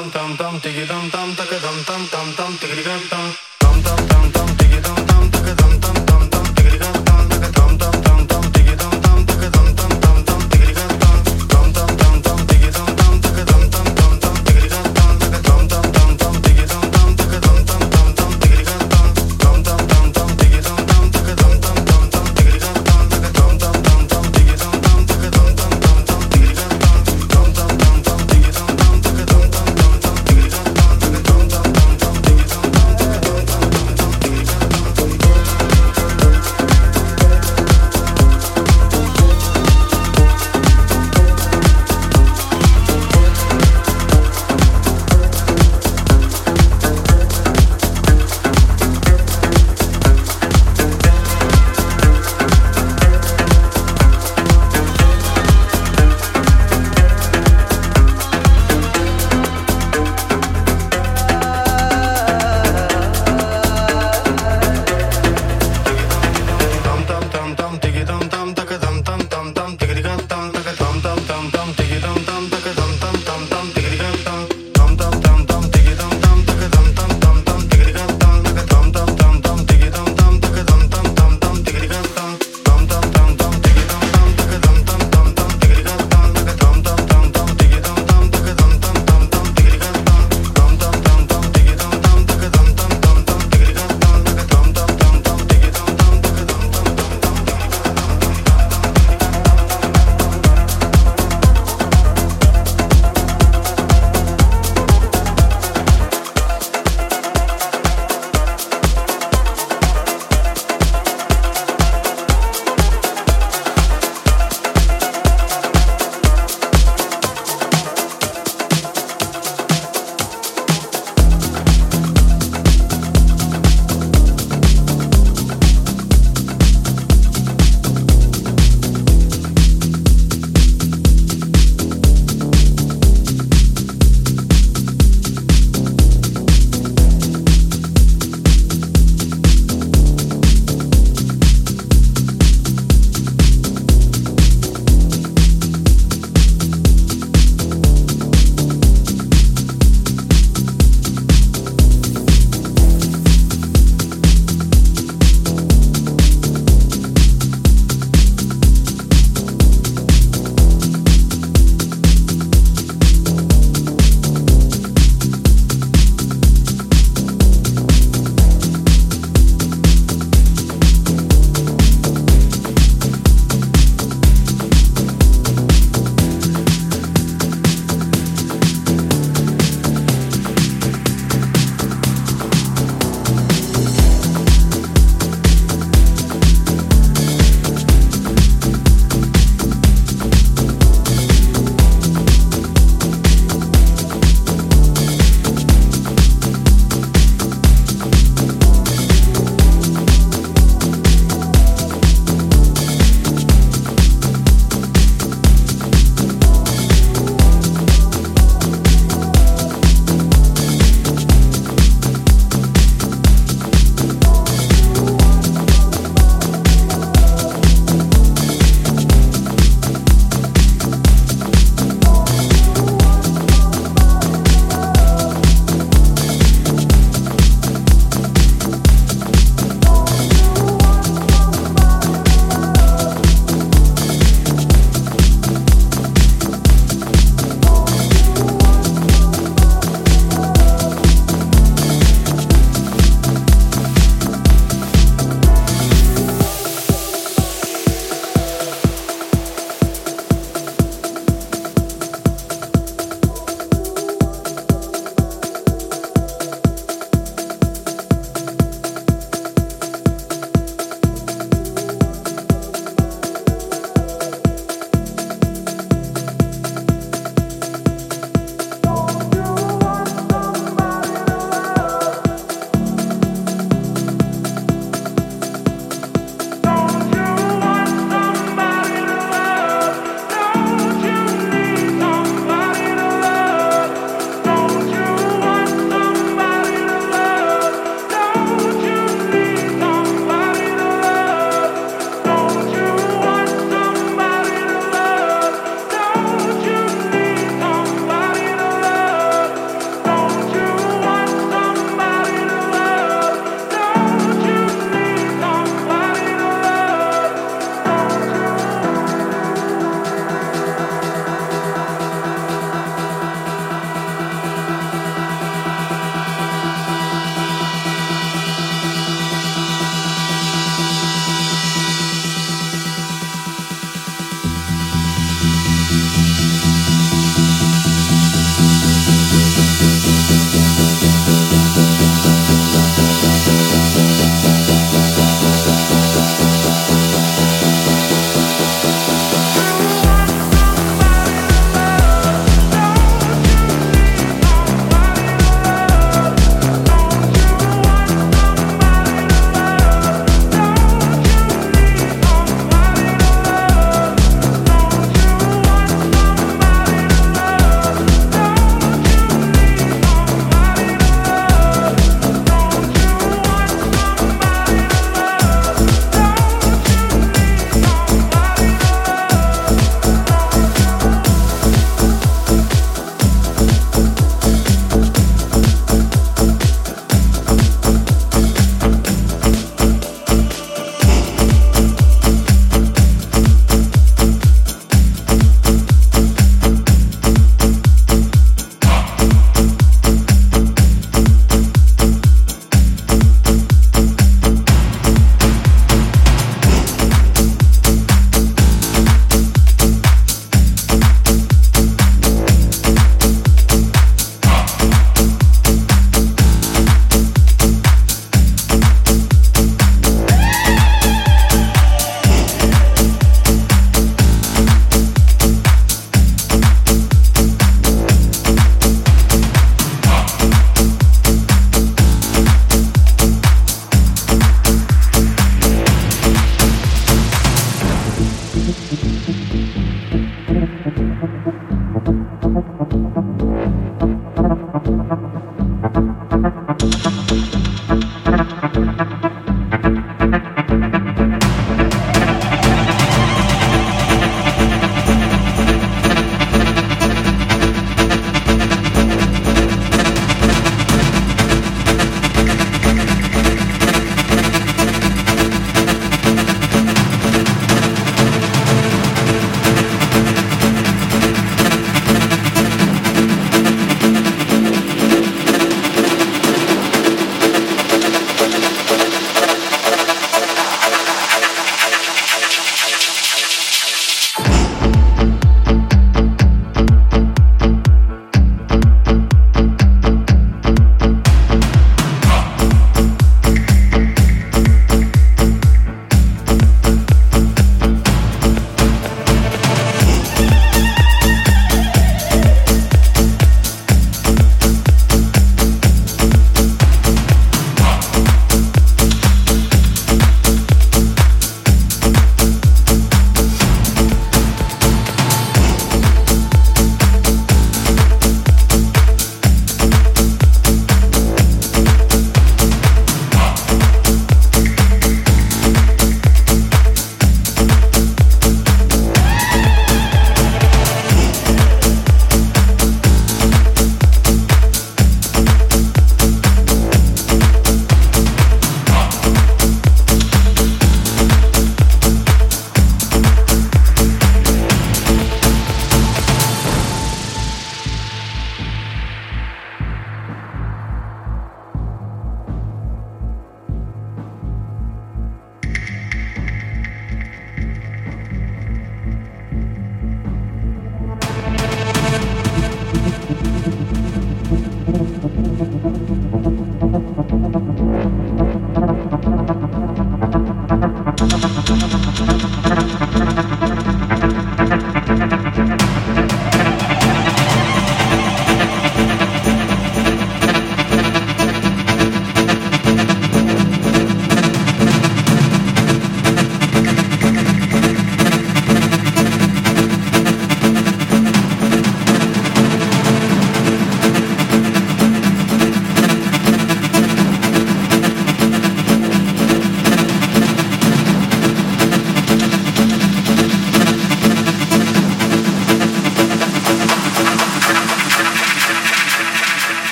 [0.00, 3.49] tam tam tam tigi tam tam taka tam tam tam tam tigi tam tam